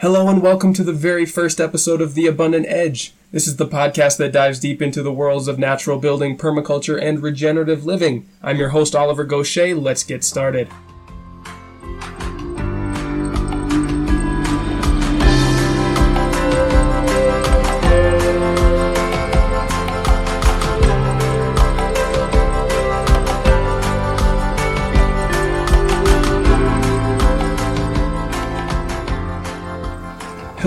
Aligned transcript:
Hello 0.00 0.28
and 0.28 0.42
welcome 0.42 0.74
to 0.74 0.84
the 0.84 0.92
very 0.92 1.24
first 1.24 1.58
episode 1.58 2.02
of 2.02 2.12
The 2.12 2.26
Abundant 2.26 2.66
Edge. 2.68 3.14
This 3.32 3.46
is 3.46 3.56
the 3.56 3.66
podcast 3.66 4.18
that 4.18 4.30
dives 4.30 4.60
deep 4.60 4.82
into 4.82 5.02
the 5.02 5.10
worlds 5.10 5.48
of 5.48 5.58
natural 5.58 5.98
building, 5.98 6.36
permaculture, 6.36 7.00
and 7.00 7.22
regenerative 7.22 7.86
living. 7.86 8.28
I'm 8.42 8.58
your 8.58 8.68
host, 8.68 8.94
Oliver 8.94 9.24
Goshey. 9.24 9.72
Let's 9.72 10.04
get 10.04 10.22
started. 10.22 10.68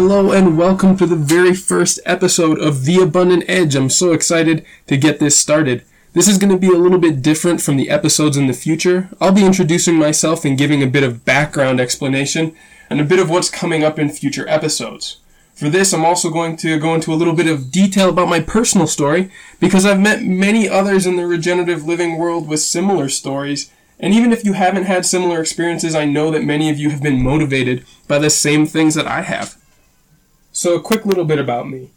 Hello 0.02 0.32
and 0.32 0.58
welcome 0.58 0.96
to 0.96 1.06
the 1.06 1.18
very 1.18 1.54
first 1.54 2.00
episode 2.06 2.58
of 2.58 2.86
The 2.86 3.02
Abundant 3.02 3.44
Edge. 3.50 3.76
I'm 3.76 3.90
so 3.90 4.14
excited 4.14 4.66
to 4.88 4.96
get 4.96 5.20
this 5.20 5.38
started. 5.38 5.84
This 6.14 6.30
is 6.30 6.38
going 6.38 6.54
to 6.54 6.58
be 6.58 6.74
a 6.74 6.80
little 6.80 7.00
bit 7.00 7.22
different 7.22 7.62
from 7.62 7.76
the 7.76 7.90
episodes 7.90 8.38
in 8.38 8.48
the 8.48 8.54
future. 8.54 9.10
I'll 9.20 9.34
be 9.34 9.46
introducing 9.46 9.96
myself 9.96 10.46
and 10.46 10.58
giving 10.58 10.82
a 10.82 10.88
bit 10.88 11.04
of 11.04 11.26
background 11.26 11.82
explanation 11.82 12.56
and 12.90 13.02
a 13.02 13.04
bit 13.04 13.20
of 13.20 13.30
what's 13.30 13.50
coming 13.50 13.84
up 13.84 14.00
in 14.00 14.10
future 14.10 14.48
episodes. 14.48 15.18
For 15.54 15.70
this, 15.70 15.94
I'm 15.94 16.06
also 16.06 16.30
going 16.30 16.56
to 16.56 16.80
go 16.80 16.96
into 16.96 17.12
a 17.12 17.20
little 17.20 17.36
bit 17.36 17.48
of 17.48 17.70
detail 17.70 18.08
about 18.08 18.30
my 18.30 18.40
personal 18.40 18.88
story 18.88 19.30
because 19.60 19.86
I've 19.86 20.00
met 20.00 20.24
many 20.24 20.70
others 20.70 21.06
in 21.06 21.18
the 21.18 21.28
regenerative 21.28 21.86
living 21.86 22.18
world 22.18 22.48
with 22.48 22.62
similar 22.62 23.10
stories. 23.10 23.70
And 24.00 24.14
even 24.14 24.32
if 24.32 24.46
you 24.46 24.54
haven't 24.54 24.86
had 24.86 25.06
similar 25.06 25.42
experiences, 25.42 25.94
I 25.94 26.06
know 26.06 26.32
that 26.32 26.46
many 26.46 26.70
of 26.70 26.80
you 26.80 26.90
have 26.90 27.04
been 27.04 27.22
motivated 27.22 27.86
by 28.08 28.18
the 28.18 28.30
same 28.30 28.66
things 28.66 28.96
that 28.96 29.06
I 29.06 29.24
have. 29.24 29.58
So, 30.62 30.76
a 30.76 30.82
quick 30.82 31.06
little 31.06 31.24
bit 31.24 31.40
about 31.40 31.70
me. 31.70 31.92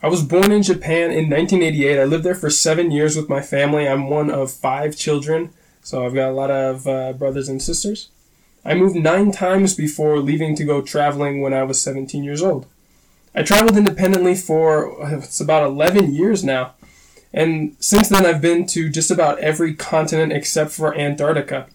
I 0.00 0.06
was 0.06 0.22
born 0.22 0.52
in 0.52 0.62
Japan 0.62 1.10
in 1.10 1.28
1988. 1.28 1.98
I 1.98 2.04
lived 2.04 2.22
there 2.22 2.36
for 2.36 2.48
seven 2.48 2.92
years 2.92 3.16
with 3.16 3.28
my 3.28 3.40
family. 3.40 3.88
I'm 3.88 4.08
one 4.08 4.30
of 4.30 4.52
five 4.52 4.96
children, 4.96 5.50
so 5.82 6.06
I've 6.06 6.14
got 6.14 6.30
a 6.30 6.32
lot 6.32 6.48
of 6.48 6.86
uh, 6.86 7.14
brothers 7.14 7.48
and 7.48 7.60
sisters. 7.60 8.10
I 8.64 8.74
moved 8.74 8.94
nine 8.94 9.32
times 9.32 9.74
before 9.74 10.20
leaving 10.20 10.54
to 10.54 10.64
go 10.64 10.80
traveling 10.80 11.40
when 11.40 11.52
I 11.52 11.64
was 11.64 11.80
17 11.80 12.22
years 12.22 12.40
old. 12.40 12.66
I 13.34 13.42
traveled 13.42 13.76
independently 13.76 14.36
for 14.36 14.94
it's 15.12 15.40
about 15.40 15.66
11 15.66 16.14
years 16.14 16.44
now, 16.44 16.74
and 17.32 17.74
since 17.80 18.10
then 18.10 18.24
I've 18.24 18.40
been 18.40 18.64
to 18.68 18.90
just 18.90 19.10
about 19.10 19.40
every 19.40 19.74
continent 19.74 20.32
except 20.32 20.70
for 20.70 20.96
Antarctica. 20.96 21.66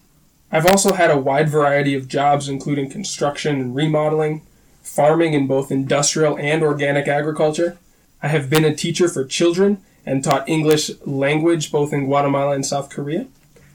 I've 0.50 0.64
also 0.64 0.94
had 0.94 1.10
a 1.10 1.18
wide 1.18 1.50
variety 1.50 1.94
of 1.94 2.08
jobs, 2.08 2.48
including 2.48 2.88
construction 2.88 3.60
and 3.60 3.76
remodeling, 3.76 4.40
farming 4.82 5.34
in 5.34 5.46
both 5.46 5.70
industrial 5.70 6.38
and 6.38 6.62
organic 6.62 7.08
agriculture. 7.08 7.78
I 8.22 8.28
have 8.28 8.50
been 8.50 8.64
a 8.64 8.74
teacher 8.74 9.08
for 9.08 9.24
children 9.24 9.82
and 10.04 10.24
taught 10.24 10.48
English 10.48 10.90
language 11.04 11.70
both 11.70 11.92
in 11.92 12.06
Guatemala 12.06 12.54
and 12.54 12.66
South 12.66 12.90
Korea. 12.90 13.26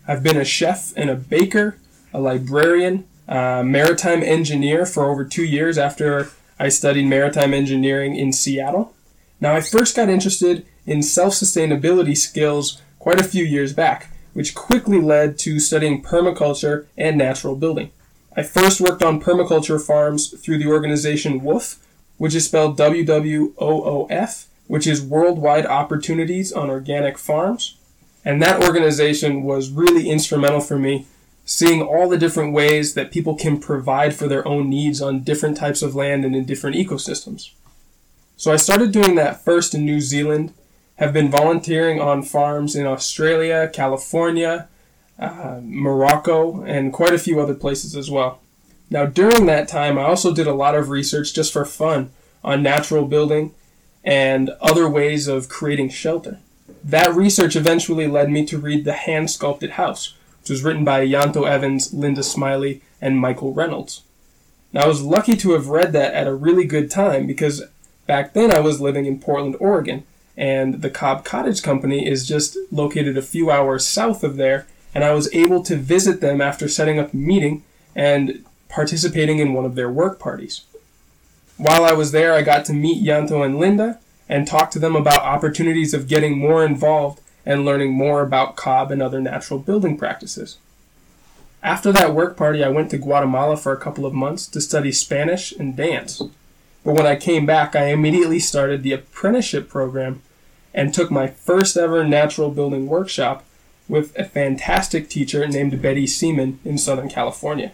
I've 0.08 0.24
been 0.24 0.38
a 0.38 0.46
chef 0.46 0.94
and 0.96 1.10
a 1.10 1.16
baker, 1.16 1.78
a 2.14 2.20
librarian, 2.20 3.06
a 3.28 3.64
maritime 3.64 4.22
engineer 4.22 4.86
for 4.86 5.06
over 5.06 5.24
two 5.26 5.44
years 5.44 5.78
after 5.78 6.30
I 6.60 6.70
studied 6.70 7.08
maritime 7.08 7.54
engineering 7.54 8.16
in 8.16 8.32
Seattle. 8.32 8.94
Now, 9.42 9.56
I 9.56 9.62
first 9.62 9.96
got 9.96 10.10
interested 10.10 10.66
in 10.86 11.02
self 11.02 11.34
sustainability 11.34 12.16
skills 12.16 12.82
quite 13.00 13.20
a 13.20 13.26
few 13.26 13.44
years 13.44 13.74
back, 13.74 14.10
which 14.34 14.56
quickly 14.56 15.02
led 15.02 15.38
to 15.40 15.60
studying 15.60 16.02
permaculture 16.02 16.86
and 16.98 17.18
natural 17.18 17.56
building. 17.56 17.92
I 18.36 18.44
first 18.44 18.82
worked 18.82 19.02
on 19.02 19.22
permaculture 19.22 19.82
farms 19.82 20.30
through 20.40 20.58
the 20.58 20.68
organization 20.68 21.42
WWOOF, 21.42 21.78
which 22.18 22.36
is 22.36 22.46
spelled 22.46 22.78
W 22.78 23.06
W 23.06 23.54
O 23.58 23.84
O 23.84 24.08
F, 24.10 24.48
which 24.68 24.88
is 24.88 25.02
Worldwide 25.02 25.66
Opportunities 25.66 26.52
on 26.52 26.70
Organic 26.70 27.18
Farms. 27.18 27.78
And 28.26 28.42
that 28.42 28.64
organization 28.64 29.44
was 29.44 29.70
really 29.70 30.10
instrumental 30.10 30.60
for 30.60 30.78
me, 30.78 31.06
seeing 31.46 31.82
all 31.82 32.10
the 32.10 32.18
different 32.18 32.54
ways 32.54 32.94
that 32.96 33.12
people 33.12 33.36
can 33.36 33.60
provide 33.60 34.16
for 34.16 34.28
their 34.28 34.46
own 34.48 34.70
needs 34.70 35.02
on 35.02 35.24
different 35.24 35.56
types 35.56 35.82
of 35.82 35.96
land 35.96 36.26
and 36.26 36.36
in 36.36 36.44
different 36.46 36.76
ecosystems. 36.76 37.52
So 38.36 38.52
I 38.52 38.58
started 38.58 38.92
doing 38.92 39.16
that 39.16 39.46
first 39.46 39.74
in 39.74 39.86
New 39.86 40.02
Zealand, 40.02 40.54
have 40.96 41.14
been 41.14 41.30
volunteering 41.30 42.02
on 42.02 42.24
farms 42.24 42.76
in 42.76 42.86
Australia, 42.86 43.70
California, 43.72 44.68
uh, 45.20 45.60
Morocco, 45.64 46.62
and 46.64 46.94
quite 46.94 47.14
a 47.14 47.20
few 47.20 47.40
other 47.40 47.54
places 47.54 47.96
as 47.96 48.12
well. 48.12 48.42
Now, 48.90 49.06
during 49.06 49.46
that 49.46 49.68
time, 49.68 49.98
I 49.98 50.04
also 50.04 50.34
did 50.34 50.48
a 50.48 50.54
lot 50.54 50.76
of 50.76 50.90
research 50.90 51.34
just 51.34 51.52
for 51.52 51.66
fun 51.66 52.12
on 52.44 52.62
natural 52.62 53.06
building 53.06 53.54
and 54.04 54.52
other 54.62 54.88
ways 54.88 55.28
of 55.28 55.50
creating 55.50 55.90
shelter. 55.90 56.40
That 56.84 57.16
research 57.16 57.56
eventually 57.56 58.08
led 58.08 58.30
me 58.30 58.46
to 58.46 58.60
read 58.60 58.86
The 58.86 58.94
Hand 58.94 59.32
Sculpted 59.32 59.72
House, 59.72 60.14
which 60.42 60.52
was 60.52 60.64
written 60.64 60.86
by 60.86 61.06
Ianto 61.06 61.50
Evans, 61.50 61.94
Linda 61.94 62.22
Smiley, 62.22 62.82
and 63.02 63.20
Michael 63.20 63.54
Reynolds. 63.54 64.04
Now, 64.72 64.82
I 64.82 64.88
was 64.88 65.02
lucky 65.02 65.36
to 65.38 65.54
have 65.54 65.70
read 65.70 65.94
that 65.94 66.14
at 66.14 66.28
a 66.28 66.36
really 66.36 66.66
good 66.66 66.92
time 66.92 67.26
because 67.26 67.64
back 68.06 68.34
then 68.34 68.54
I 68.54 68.60
was 68.60 68.82
living 68.82 69.06
in 69.06 69.20
Portland, 69.20 69.56
Oregon, 69.60 70.04
and 70.38 70.82
the 70.82 70.90
Cob 70.90 71.24
Cottage 71.26 71.64
Company 71.64 72.08
is 72.08 72.28
just 72.28 72.58
located 72.72 73.18
a 73.18 73.24
few 73.24 73.50
hours 73.50 73.88
south 73.88 74.24
of 74.24 74.36
there 74.36 74.68
and 74.96 75.04
I 75.04 75.12
was 75.12 75.32
able 75.36 75.62
to 75.64 75.76
visit 75.76 76.22
them 76.22 76.40
after 76.40 76.70
setting 76.70 76.98
up 76.98 77.14
a 77.14 77.18
meeting 77.18 77.64
and 77.94 78.44
participating 78.70 79.40
in 79.40 79.54
one 79.54 79.66
of 79.66 79.76
their 79.76 79.92
work 79.92 80.18
parties. 80.18 80.62
While 81.58 81.84
I 81.84 81.92
was 81.92 82.12
there, 82.12 82.34
I 82.34 82.42
got 82.42 82.66
to 82.66 82.74
meet 82.74 83.06
Ianto 83.06 83.46
and 83.46 83.60
Linda 83.60 84.00
and 84.28 84.48
talk 84.48 84.72
to 84.72 84.80
them 84.80 84.96
about 84.96 85.22
opportunities 85.22 85.94
of 85.94 86.08
getting 86.08 86.38
more 86.38 86.66
involved 86.66 87.22
and 87.46 87.64
learning 87.64 87.92
more 87.92 88.22
about 88.22 88.56
cob 88.56 88.92
and 88.92 89.02
other 89.02 89.22
natural 89.22 89.60
building 89.60 89.98
practices. 89.98 90.58
After 91.62 91.92
that 91.92 92.14
work 92.14 92.36
party, 92.38 92.64
I 92.64 92.70
went 92.70 92.90
to 92.92 92.98
Guatemala 92.98 93.58
for 93.58 93.72
a 93.72 93.80
couple 93.80 94.06
of 94.06 94.14
months 94.14 94.48
to 94.48 94.62
study 94.62 94.92
Spanish 94.92 95.52
and 95.52 95.76
dance. 95.76 96.22
But 96.84 96.94
when 96.94 97.06
I 97.06 97.16
came 97.16 97.46
back, 97.46 97.76
I 97.76 97.88
immediately 97.88 98.40
started 98.40 98.84
the 98.84 98.94
apprenticeship 98.94 99.70
program 99.70 100.22
and 100.74 100.94
took 100.94 101.10
my 101.10 101.28
first 101.28 101.78
ever 101.78 102.04
natural 102.04 102.52
building 102.52 102.88
workshop 102.88 103.45
with 103.88 104.18
a 104.18 104.26
fantastic 104.26 105.10
teacher 105.10 105.48
named 105.48 105.82
Betty 105.82 106.08
Seaman 106.08 106.60
in 106.66 106.78
Southern 106.78 107.10
California. 107.10 107.72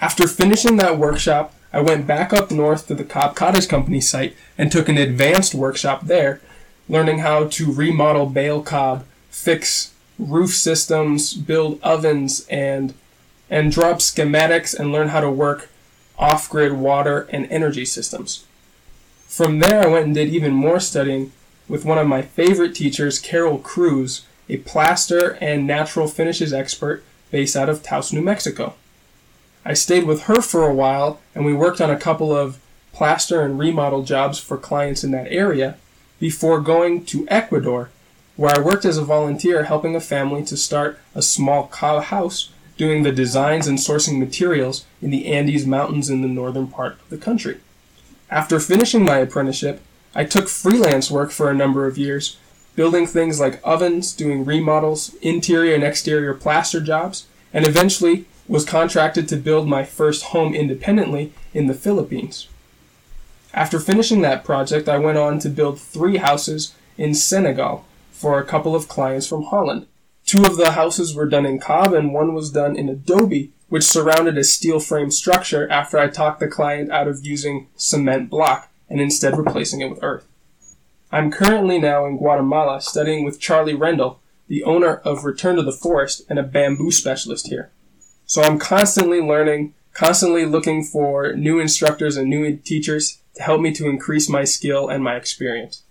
After 0.00 0.26
finishing 0.26 0.76
that 0.76 0.98
workshop, 0.98 1.54
I 1.72 1.80
went 1.80 2.06
back 2.06 2.32
up 2.32 2.50
north 2.50 2.86
to 2.88 2.94
the 2.94 3.04
Cob 3.04 3.34
Cottage 3.36 3.68
Company 3.68 4.00
site 4.00 4.34
and 4.56 4.70
took 4.70 4.88
an 4.88 4.98
advanced 4.98 5.54
workshop 5.54 6.02
there, 6.02 6.40
learning 6.88 7.18
how 7.18 7.48
to 7.48 7.72
remodel 7.72 8.26
bale 8.26 8.62
cob, 8.62 9.04
fix 9.30 9.92
roof 10.18 10.54
systems, 10.54 11.34
build 11.34 11.80
ovens, 11.82 12.46
and 12.48 12.94
and 13.48 13.70
draw 13.70 13.94
schematics 13.94 14.76
and 14.78 14.90
learn 14.90 15.08
how 15.08 15.20
to 15.20 15.30
work 15.30 15.68
off-grid 16.18 16.72
water 16.72 17.28
and 17.30 17.46
energy 17.50 17.84
systems. 17.84 18.44
From 19.26 19.58
there, 19.60 19.82
I 19.82 19.86
went 19.86 20.06
and 20.06 20.14
did 20.14 20.30
even 20.30 20.52
more 20.52 20.80
studying 20.80 21.30
with 21.68 21.84
one 21.84 21.98
of 21.98 22.08
my 22.08 22.22
favorite 22.22 22.74
teachers, 22.74 23.18
Carole 23.18 23.58
Crews, 23.58 24.24
a 24.48 24.58
plaster 24.58 25.36
and 25.40 25.66
natural 25.66 26.08
finishes 26.08 26.52
expert 26.52 27.02
based 27.30 27.56
out 27.56 27.68
of 27.68 27.82
Taos, 27.82 28.12
New 28.12 28.22
Mexico. 28.22 28.74
I 29.64 29.74
stayed 29.74 30.04
with 30.04 30.22
her 30.22 30.40
for 30.40 30.66
a 30.66 30.74
while 30.74 31.20
and 31.34 31.44
we 31.44 31.52
worked 31.52 31.80
on 31.80 31.90
a 31.90 31.98
couple 31.98 32.34
of 32.34 32.58
plaster 32.92 33.42
and 33.42 33.58
remodel 33.58 34.02
jobs 34.02 34.38
for 34.38 34.56
clients 34.56 35.04
in 35.04 35.10
that 35.10 35.30
area 35.30 35.76
before 36.18 36.60
going 36.60 37.04
to 37.06 37.26
Ecuador, 37.28 37.90
where 38.36 38.56
I 38.56 38.60
worked 38.60 38.84
as 38.84 38.96
a 38.96 39.04
volunteer 39.04 39.64
helping 39.64 39.94
a 39.94 40.00
family 40.00 40.44
to 40.44 40.56
start 40.56 40.98
a 41.14 41.22
small 41.22 41.68
cow 41.68 42.00
house 42.00 42.50
doing 42.76 43.02
the 43.02 43.12
designs 43.12 43.66
and 43.66 43.78
sourcing 43.78 44.18
materials 44.18 44.84
in 45.02 45.10
the 45.10 45.26
Andes 45.26 45.66
Mountains 45.66 46.10
in 46.10 46.22
the 46.22 46.28
northern 46.28 46.68
part 46.68 46.94
of 47.00 47.08
the 47.10 47.18
country. 47.18 47.60
After 48.30 48.60
finishing 48.60 49.04
my 49.04 49.18
apprenticeship, 49.18 49.80
I 50.14 50.24
took 50.24 50.48
freelance 50.48 51.10
work 51.10 51.30
for 51.30 51.50
a 51.50 51.54
number 51.54 51.86
of 51.86 51.98
years 51.98 52.38
building 52.76 53.06
things 53.06 53.40
like 53.40 53.60
ovens, 53.64 54.12
doing 54.12 54.44
remodels, 54.44 55.14
interior 55.22 55.74
and 55.74 55.82
exterior 55.82 56.34
plaster 56.34 56.80
jobs, 56.80 57.26
and 57.52 57.66
eventually 57.66 58.26
was 58.46 58.64
contracted 58.64 59.28
to 59.28 59.36
build 59.36 59.66
my 59.66 59.82
first 59.82 60.26
home 60.26 60.54
independently 60.54 61.32
in 61.52 61.66
the 61.66 61.74
Philippines. 61.74 62.46
After 63.52 63.80
finishing 63.80 64.20
that 64.20 64.44
project, 64.44 64.88
I 64.88 64.98
went 64.98 65.18
on 65.18 65.38
to 65.40 65.48
build 65.48 65.80
three 65.80 66.18
houses 66.18 66.74
in 66.98 67.14
Senegal 67.14 67.84
for 68.12 68.38
a 68.38 68.44
couple 68.44 68.76
of 68.76 68.88
clients 68.88 69.26
from 69.26 69.44
Holland. 69.44 69.86
Two 70.26 70.44
of 70.44 70.56
the 70.56 70.72
houses 70.72 71.14
were 71.14 71.26
done 71.26 71.46
in 71.46 71.58
cob 71.58 71.94
and 71.94 72.12
one 72.12 72.34
was 72.34 72.50
done 72.50 72.76
in 72.76 72.88
adobe, 72.88 73.52
which 73.68 73.84
surrounded 73.84 74.36
a 74.36 74.44
steel 74.44 74.80
frame 74.80 75.10
structure 75.10 75.68
after 75.70 75.98
I 75.98 76.08
talked 76.08 76.40
the 76.40 76.48
client 76.48 76.90
out 76.90 77.08
of 77.08 77.24
using 77.24 77.68
cement 77.76 78.28
block 78.28 78.70
and 78.88 79.00
instead 79.00 79.36
replacing 79.38 79.80
it 79.80 79.90
with 79.90 80.02
earth. 80.02 80.26
I'm 81.12 81.30
currently 81.30 81.78
now 81.78 82.04
in 82.04 82.18
Guatemala 82.18 82.80
studying 82.80 83.24
with 83.24 83.38
Charlie 83.38 83.74
Rendell, 83.74 84.20
the 84.48 84.64
owner 84.64 84.96
of 84.96 85.24
Return 85.24 85.56
to 85.56 85.62
the 85.62 85.70
Forest 85.70 86.22
and 86.28 86.38
a 86.38 86.42
bamboo 86.42 86.90
specialist 86.90 87.46
here. 87.46 87.70
So 88.24 88.42
I'm 88.42 88.58
constantly 88.58 89.20
learning, 89.20 89.74
constantly 89.92 90.44
looking 90.44 90.82
for 90.82 91.32
new 91.34 91.60
instructors 91.60 92.16
and 92.16 92.28
new 92.28 92.56
teachers 92.56 93.18
to 93.36 93.42
help 93.42 93.60
me 93.60 93.72
to 93.74 93.88
increase 93.88 94.28
my 94.28 94.42
skill 94.42 94.88
and 94.88 95.04
my 95.04 95.14
experience. 95.14 95.82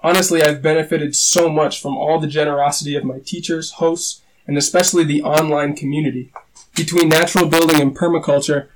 Honestly, 0.00 0.42
I've 0.42 0.62
benefited 0.62 1.14
so 1.14 1.50
much 1.50 1.82
from 1.82 1.96
all 1.98 2.18
the 2.18 2.26
generosity 2.26 2.94
of 2.94 3.04
my 3.04 3.18
teachers, 3.18 3.72
hosts, 3.72 4.22
and 4.46 4.56
especially 4.56 5.04
the 5.04 5.22
online 5.22 5.76
community. 5.76 6.32
Between 6.74 7.10
natural 7.10 7.48
building 7.48 7.82
and 7.82 7.94
permaculture, 7.94 8.68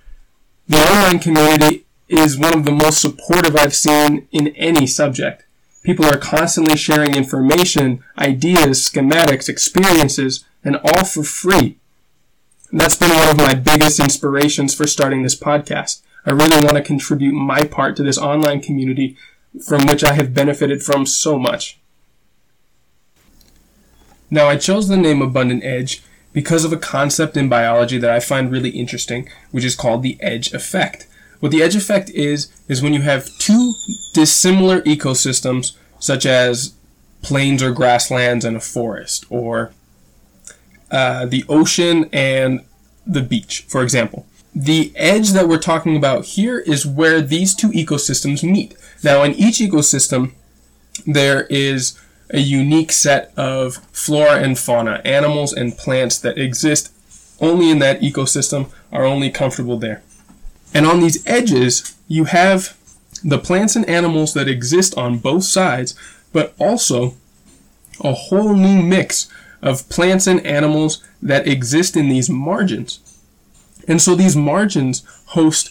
the 0.69 0.79
online 0.79 1.19
community 1.19 1.87
is 2.09 2.39
one 2.39 2.57
of 2.57 2.65
the 2.67 2.73
most 2.73 3.01
supportive 3.01 3.57
I've 3.57 3.75
seen 3.75 4.29
in 4.33 4.49
any 4.49 4.87
subject. 4.87 5.45
People 5.83 6.07
are 6.07 6.19
constantly 6.19 6.77
sharing 6.77 7.15
information, 7.15 8.05
ideas, 8.19 8.81
schematics, 8.81 9.49
experiences, 9.49 10.45
and 10.63 10.77
all 10.77 11.05
for 11.05 11.25
free. 11.25 11.79
And 12.71 12.81
that's 12.81 12.97
been 12.97 13.11
one 13.11 13.29
of 13.29 13.37
my 13.37 13.55
biggest 13.55 13.99
inspirations 13.99 14.75
for 14.75 14.87
starting 14.87 15.23
this 15.23 15.39
podcast. 15.39 16.03
I 16.25 16.31
really 16.31 16.65
want 16.65 16.77
to 16.77 16.83
contribute 16.83 17.35
my 17.35 17.65
part 17.65 17.97
to 17.97 18.03
this 18.03 18.17
online 18.17 18.61
community 18.61 19.17
from 19.67 19.87
which 19.87 20.05
I 20.05 20.15
have 20.15 20.33
benefited 20.33 20.83
from 20.83 21.05
so 21.05 21.39
much. 21.39 21.79
Now, 24.31 24.49
I 24.49 24.57
chose 24.57 24.89
the 24.89 24.97
name 24.97 25.21
Abundant 25.21 25.63
Edge 25.63 26.03
because 26.33 26.65
of 26.65 26.73
a 26.73 26.79
concept 26.79 27.37
in 27.37 27.51
biology 27.51 27.99
that 27.99 28.11
I 28.11 28.21
find 28.21 28.51
really 28.51 28.71
interesting, 28.71 29.29
which 29.51 29.65
is 29.65 29.75
called 29.75 30.03
the 30.03 30.17
edge 30.23 30.55
effect. 30.55 31.07
What 31.43 31.51
the 31.51 31.61
edge 31.61 31.75
effect 31.75 32.09
is, 32.11 32.53
is 32.69 32.83
when 32.83 32.95
you 32.95 33.03
have 33.03 33.37
two 33.39 33.75
dissimilar 34.15 34.81
ecosystems, 34.83 35.73
such 35.99 36.25
as 36.25 36.75
plains 37.21 37.65
or 37.65 37.73
grasslands 37.73 38.45
and 38.45 38.57
a 38.57 38.61
forest, 38.61 39.27
or 39.29 39.73
uh, 40.93 41.27
the 41.27 41.45
ocean 41.49 42.09
and 42.13 42.65
the 43.05 43.23
beach, 43.23 43.65
for 43.67 43.83
example. 43.83 44.25
The 44.55 44.93
edge 44.95 45.31
that 45.31 45.49
we're 45.49 45.59
talking 45.59 45.97
about 45.97 46.27
here 46.27 46.61
is 46.61 46.87
where 46.87 47.21
these 47.21 47.57
two 47.57 47.71
ecosystems 47.71 48.49
meet. 48.49 48.77
Now, 49.03 49.25
in 49.25 49.33
each 49.35 49.59
ecosystem, 49.59 50.35
there 51.09 51.49
is 51.51 52.01
a 52.31 52.39
unique 52.39 52.93
set 52.93 53.33
of 53.37 53.79
flora 53.91 54.37
and 54.41 54.57
fauna, 54.57 55.01
animals 55.05 55.53
and 55.53 55.77
plants 55.77 56.21
that 56.21 56.39
exist 56.39 56.93
only 57.41 57.69
in 57.69 57.81
that 57.81 58.01
ecosystem, 58.01 58.71
are 58.93 59.05
only 59.05 59.29
comfortable 59.29 59.77
there. 59.77 60.05
And 60.75 60.87
on 60.87 61.01
these 61.01 61.27
edges, 61.27 61.95
you 62.09 62.25
have 62.25 62.77
the 63.25 63.39
plants 63.39 63.77
and 63.77 63.89
animals 63.89 64.35
that 64.35 64.49
exist 64.49 64.97
on 64.97 65.19
both 65.19 65.45
sides, 65.45 65.95
but 66.33 66.55
also 66.59 67.15
a 68.01 68.13
whole 68.13 68.55
new 68.55 68.83
mix 68.83 69.29
of 69.61 69.89
plants 69.89 70.27
and 70.27 70.45
animals 70.45 71.03
that 71.23 71.47
exist 71.47 71.97
in 71.97 72.09
these 72.09 72.29
margins. 72.29 73.01
And 73.87 74.01
so 74.01 74.15
these 74.15 74.37
margins 74.37 75.05
host 75.27 75.71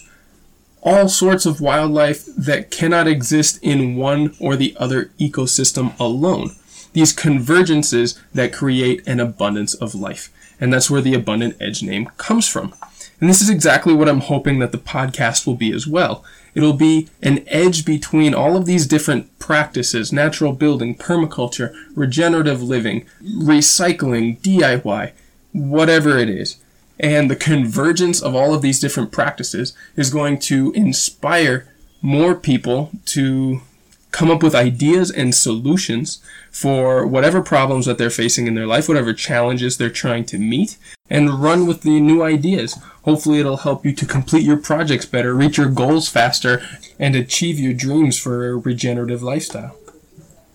all 0.81 1.07
sorts 1.07 1.45
of 1.45 1.62
wildlife 1.62 2.25
that 2.38 2.71
cannot 2.71 3.07
exist 3.07 3.59
in 3.62 3.95
one 3.95 4.36
or 4.39 4.56
the 4.56 4.75
other 4.80 5.12
ecosystem 5.19 5.98
alone. 6.00 6.51
These 6.94 7.15
convergences 7.15 8.19
that 8.33 8.53
create 8.53 9.06
an 9.07 9.19
abundance 9.19 9.74
of 9.75 9.95
life. 9.95 10.30
And 10.59 10.74
that's 10.74 10.89
where 10.89 11.01
the 11.01 11.13
abundant 11.13 11.56
edge 11.59 11.83
name 11.83 12.09
comes 12.18 12.48
from. 12.48 12.74
And 13.22 13.30
this 13.30 13.42
is 13.42 13.52
exactly 13.52 13.94
what 13.94 14.10
I'm 14.10 14.20
hoping 14.20 14.58
that 14.60 14.72
the 14.72 14.80
podcast 14.80 15.46
will 15.46 15.56
be 15.56 15.72
as 15.72 15.86
well. 15.86 16.26
It'll 16.56 16.74
be 16.74 17.08
an 17.22 17.44
edge 17.48 17.86
between 17.86 18.34
all 18.34 18.58
of 18.58 18.66
these 18.66 18.88
different 18.88 19.38
practices, 19.38 20.12
natural 20.12 20.54
building, 20.54 20.96
permaculture, 20.96 21.74
regenerative 21.96 22.64
living, 22.64 23.06
recycling, 23.24 24.40
DIY, 24.42 25.12
whatever 25.54 26.18
it 26.18 26.30
is. 26.30 26.58
And 27.00 27.30
the 27.30 27.36
convergence 27.36 28.22
of 28.22 28.36
all 28.36 28.54
of 28.56 28.64
these 28.64 28.80
different 28.80 29.12
practices 29.12 29.74
is 29.96 30.10
going 30.10 30.40
to 30.40 30.72
inspire 30.74 31.68
more 32.02 32.34
people 32.36 32.90
to 33.06 33.62
come 34.12 34.30
up 34.30 34.44
with 34.44 34.54
ideas 34.54 35.10
and 35.10 35.34
solutions 35.34 36.22
for 36.52 37.08
whatever 37.08 37.42
problems 37.42 37.86
that 37.86 37.98
they're 37.98 38.10
facing 38.10 38.46
in 38.48 38.56
their 38.56 38.68
life, 38.68 38.88
whatever 38.88 39.13
challenges 39.13 39.78
they're 39.78 39.90
trying 39.90 40.25
to 40.25 40.38
meet, 40.38 40.78
and 41.10 41.42
run 41.42 41.66
with 41.66 41.81
the 41.81 42.00
new 42.00 42.22
ideas. 42.22 42.78
Hopefully, 43.04 43.40
it'll 43.40 43.58
help 43.58 43.86
you 43.86 43.94
to 43.94 44.06
complete 44.06 44.44
your 44.44 44.58
projects 44.58 45.06
better, 45.06 45.34
reach 45.34 45.58
your 45.58 45.69
goals 45.69 46.10
faster, 46.10 46.62
and 47.00 47.16
achieve 47.16 47.60
your 47.60 47.74
dreams 47.74 48.19
for 48.19 48.50
a 48.50 48.58
regenerative 48.58 49.24
lifestyle. 49.24 49.78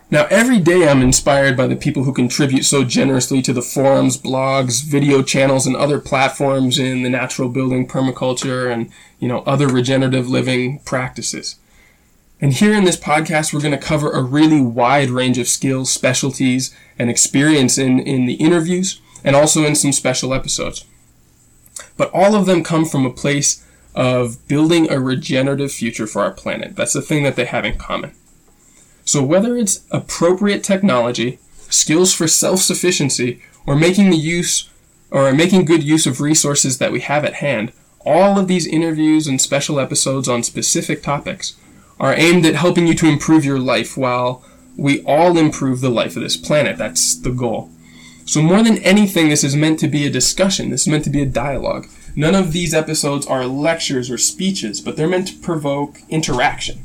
Now, 0.08 0.26
every 0.30 0.60
day 0.60 0.88
I'm 0.88 1.02
inspired 1.02 1.56
by 1.56 1.66
the 1.66 1.74
people 1.74 2.04
who 2.04 2.12
contribute 2.12 2.62
so 2.62 2.84
generously 2.84 3.42
to 3.42 3.52
the 3.52 3.62
forums, 3.62 4.16
blogs, 4.16 4.84
video 4.84 5.20
channels, 5.20 5.66
and 5.66 5.74
other 5.74 5.98
platforms 5.98 6.78
in 6.78 7.02
the 7.02 7.10
natural 7.10 7.48
building, 7.48 7.88
permaculture, 7.88 8.72
and, 8.72 8.90
you 9.18 9.26
know, 9.26 9.40
other 9.40 9.66
regenerative 9.66 10.28
living 10.28 10.78
practices. 10.84 11.56
And 12.40 12.52
here 12.52 12.74
in 12.74 12.84
this 12.84 12.98
podcast, 12.98 13.52
we're 13.54 13.62
going 13.62 13.72
to 13.72 13.78
cover 13.78 14.10
a 14.10 14.22
really 14.22 14.60
wide 14.60 15.08
range 15.08 15.38
of 15.38 15.48
skills, 15.48 15.90
specialties, 15.90 16.74
and 16.98 17.08
experience 17.08 17.78
in, 17.78 17.98
in 17.98 18.26
the 18.26 18.34
interviews 18.34 19.00
and 19.24 19.34
also 19.34 19.64
in 19.64 19.74
some 19.74 19.92
special 19.92 20.34
episodes. 20.34 20.84
But 21.96 22.10
all 22.12 22.34
of 22.34 22.46
them 22.46 22.62
come 22.62 22.84
from 22.84 23.06
a 23.06 23.10
place 23.10 23.64
of 23.94 24.46
building 24.48 24.90
a 24.90 25.00
regenerative 25.00 25.72
future 25.72 26.06
for 26.06 26.22
our 26.22 26.30
planet. 26.30 26.76
That's 26.76 26.92
the 26.92 27.00
thing 27.00 27.22
that 27.22 27.36
they 27.36 27.46
have 27.46 27.64
in 27.64 27.78
common. 27.78 28.12
So 29.06 29.22
whether 29.22 29.56
it's 29.56 29.86
appropriate 29.90 30.62
technology, 30.62 31.38
skills 31.70 32.12
for 32.12 32.28
self-sufficiency, 32.28 33.42
or 33.66 33.74
making 33.74 34.10
the 34.10 34.16
use 34.16 34.68
or 35.10 35.32
making 35.32 35.64
good 35.64 35.82
use 35.82 36.06
of 36.06 36.20
resources 36.20 36.78
that 36.78 36.92
we 36.92 37.00
have 37.00 37.24
at 37.24 37.34
hand, 37.34 37.72
all 38.04 38.38
of 38.38 38.48
these 38.48 38.66
interviews 38.66 39.26
and 39.26 39.40
special 39.40 39.80
episodes 39.80 40.28
on 40.28 40.42
specific 40.42 41.02
topics 41.02 41.56
are 41.98 42.14
aimed 42.14 42.44
at 42.46 42.54
helping 42.54 42.86
you 42.86 42.94
to 42.94 43.08
improve 43.08 43.44
your 43.44 43.58
life 43.58 43.96
while 43.96 44.44
we 44.76 45.02
all 45.04 45.38
improve 45.38 45.80
the 45.80 45.90
life 45.90 46.16
of 46.16 46.22
this 46.22 46.36
planet. 46.36 46.76
That's 46.76 47.16
the 47.16 47.30
goal. 47.30 47.70
So 48.26 48.42
more 48.42 48.62
than 48.62 48.78
anything, 48.78 49.28
this 49.28 49.44
is 49.44 49.54
meant 49.56 49.78
to 49.80 49.88
be 49.88 50.04
a 50.04 50.10
discussion. 50.10 50.70
This 50.70 50.82
is 50.82 50.88
meant 50.88 51.04
to 51.04 51.10
be 51.10 51.22
a 51.22 51.26
dialogue. 51.26 51.86
None 52.16 52.34
of 52.34 52.52
these 52.52 52.74
episodes 52.74 53.26
are 53.26 53.46
lectures 53.46 54.10
or 54.10 54.18
speeches, 54.18 54.80
but 54.80 54.96
they're 54.96 55.06
meant 55.06 55.28
to 55.28 55.38
provoke 55.38 56.00
interaction. 56.08 56.84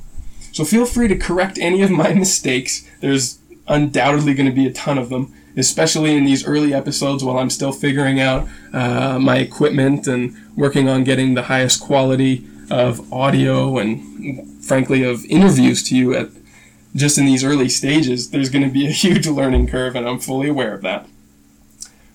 So 0.52 0.64
feel 0.64 0.86
free 0.86 1.08
to 1.08 1.18
correct 1.18 1.58
any 1.58 1.82
of 1.82 1.90
my 1.90 2.14
mistakes. 2.26 2.88
There's 3.00 3.40
undoubtedly 3.68 4.34
going 4.34 4.50
to 4.50 4.56
be 4.56 4.68
a 4.68 4.74
ton 4.74 4.98
of 4.98 5.10
them, 5.10 5.34
especially 5.58 6.16
in 6.16 6.26
these 6.26 6.46
early 6.46 6.74
episodes 6.74 7.24
while 7.24 7.40
I'm 7.40 7.50
still 7.50 7.72
figuring 7.72 8.20
out 8.20 8.48
uh, 8.74 9.18
my 9.20 9.38
equipment 9.38 10.08
and 10.08 10.36
working 10.56 10.88
on 10.90 11.04
getting 11.04 11.34
the 11.34 11.44
highest 11.44 11.82
quality 11.82 12.46
of 12.70 13.12
audio 13.12 13.78
and, 13.80 14.51
frankly, 14.62 15.04
of 15.04 15.26
interviews 15.26 15.84
to 15.84 15.96
you 15.96 16.14
at 16.16 16.30
just 16.96 17.18
in 17.18 17.26
these 17.26 17.44
early 17.44 17.70
stages. 17.70 18.30
There's 18.30 18.50
going 18.50 18.64
to 18.64 18.72
be 18.72 18.88
a 18.88 18.92
huge 19.04 19.28
learning 19.28 19.68
curve, 19.68 19.96
and 19.96 20.08
I'm 20.08 20.20
fully 20.20 20.50
aware 20.50 20.74
of 20.74 20.82
that. 20.82 21.08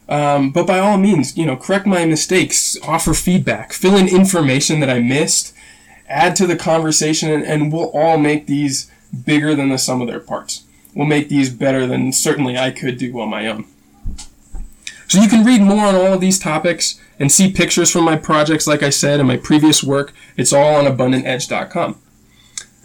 Um, 0.08 0.52
but 0.52 0.66
by 0.66 0.78
all 0.78 0.98
means, 0.98 1.36
you 1.36 1.46
know, 1.46 1.56
correct 1.56 1.86
my 1.86 2.04
mistakes, 2.04 2.76
offer 2.84 3.12
feedback, 3.12 3.72
fill 3.72 3.96
in 3.96 4.08
information 4.08 4.78
that 4.80 4.90
I 4.90 5.00
missed, 5.00 5.52
add 6.08 6.36
to 6.36 6.46
the 6.46 6.56
conversation, 6.56 7.30
and, 7.30 7.44
and 7.44 7.72
we'll 7.72 7.90
all 7.90 8.16
make 8.16 8.46
these 8.46 8.90
bigger 9.24 9.54
than 9.54 9.68
the 9.68 9.78
sum 9.78 10.00
of 10.00 10.06
their 10.06 10.20
parts. 10.20 10.62
We'll 10.94 11.06
make 11.06 11.28
these 11.28 11.50
better 11.50 11.86
than 11.86 12.12
certainly 12.12 12.56
I 12.56 12.70
could 12.70 12.98
do 12.98 13.18
on 13.20 13.28
my 13.28 13.48
own. 13.48 13.66
So 15.08 15.20
you 15.20 15.28
can 15.28 15.44
read 15.44 15.60
more 15.60 15.86
on 15.86 15.94
all 15.94 16.14
of 16.14 16.20
these 16.20 16.38
topics 16.38 17.00
and 17.18 17.30
see 17.30 17.50
pictures 17.50 17.90
from 17.90 18.04
my 18.04 18.16
projects, 18.16 18.66
like 18.66 18.82
I 18.82 18.90
said, 18.90 19.18
and 19.18 19.28
my 19.28 19.36
previous 19.36 19.82
work. 19.82 20.12
It's 20.36 20.52
all 20.52 20.76
on 20.76 20.84
abundantedge.com. 20.84 22.00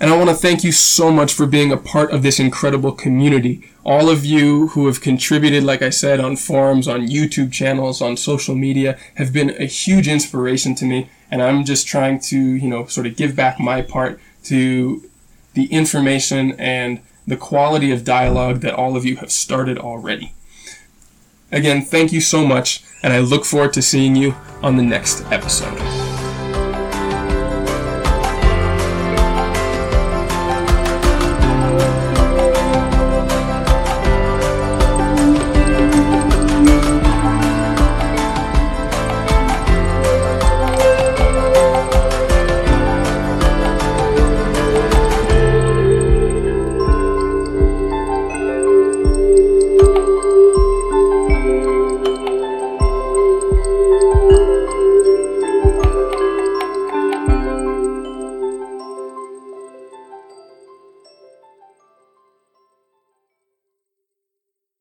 And 0.01 0.09
I 0.09 0.17
want 0.17 0.31
to 0.31 0.35
thank 0.35 0.63
you 0.63 0.71
so 0.71 1.11
much 1.11 1.31
for 1.31 1.45
being 1.45 1.71
a 1.71 1.77
part 1.77 2.09
of 2.09 2.23
this 2.23 2.39
incredible 2.39 2.91
community. 2.91 3.69
All 3.85 4.09
of 4.09 4.25
you 4.25 4.69
who 4.69 4.87
have 4.87 4.99
contributed, 4.99 5.63
like 5.63 5.83
I 5.83 5.91
said, 5.91 6.19
on 6.19 6.37
forums, 6.37 6.87
on 6.87 7.07
YouTube 7.07 7.51
channels, 7.51 8.01
on 8.01 8.17
social 8.17 8.55
media, 8.55 8.97
have 9.17 9.31
been 9.31 9.51
a 9.61 9.65
huge 9.65 10.07
inspiration 10.07 10.73
to 10.75 10.85
me 10.85 11.11
and 11.29 11.43
I'm 11.43 11.63
just 11.63 11.85
trying 11.85 12.19
to, 12.21 12.35
you 12.35 12.67
know, 12.67 12.87
sort 12.87 13.05
of 13.05 13.15
give 13.15 13.35
back 13.35 13.59
my 13.59 13.83
part 13.83 14.19
to 14.45 15.07
the 15.53 15.65
information 15.65 16.53
and 16.53 16.99
the 17.27 17.37
quality 17.37 17.91
of 17.91 18.03
dialogue 18.03 18.61
that 18.61 18.73
all 18.73 18.97
of 18.97 19.05
you 19.05 19.17
have 19.17 19.31
started 19.31 19.77
already. 19.77 20.33
Again, 21.51 21.83
thank 21.83 22.11
you 22.11 22.21
so 22.21 22.43
much, 22.45 22.83
and 23.03 23.13
I 23.13 23.19
look 23.19 23.45
forward 23.45 23.73
to 23.73 23.81
seeing 23.81 24.15
you 24.15 24.35
on 24.63 24.77
the 24.77 24.83
next 24.83 25.21
episode. 25.31 26.10